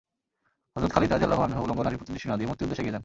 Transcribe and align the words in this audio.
হযরত 0.75 0.91
খালিদ 0.95 1.09
রাযিয়াল্লাহু 1.11 1.45
আনহু 1.47 1.61
উলঙ্গ 1.65 1.79
নারীর 1.85 1.99
প্রতি 1.99 2.11
দৃষ্টি 2.13 2.27
না 2.29 2.37
দিয়ে 2.37 2.47
মূর্তির 2.49 2.65
উদ্দেশে 2.65 2.81
এগিয়ে 2.81 2.93
যান। 2.93 2.99